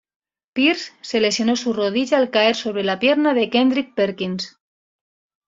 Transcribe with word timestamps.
Pierce 0.53 0.93
se 1.01 1.19
lesionó 1.19 1.55
su 1.55 1.73
rodilla 1.73 2.17
al 2.17 2.31
caer 2.31 2.55
sobre 2.55 2.83
la 2.83 2.97
pierna 2.97 3.35
de 3.35 3.51
Kendrick 3.51 3.93
Perkins. 3.93 4.57